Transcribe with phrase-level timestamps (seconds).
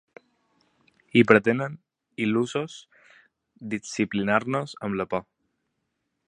[1.19, 1.75] I pretenen,
[2.25, 2.79] il·lusos,
[3.75, 5.25] disciplinar-nos amb la por.